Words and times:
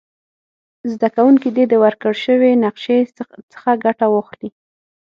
زده 0.91 1.07
کوونکي 1.15 1.49
دې 1.55 1.65
د 1.67 1.73
ورکړ 1.85 2.11
شوې 2.25 2.51
نقشي 2.63 2.99
څخه 3.53 3.69
ګټه 3.85 4.05
واخلي. 4.09 4.49